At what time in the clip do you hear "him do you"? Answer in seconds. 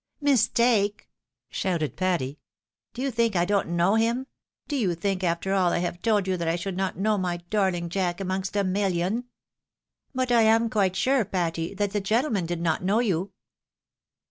3.93-4.95